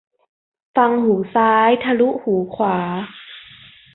[0.75, 2.77] ฟังหูซ้าย ทะลุหูขวา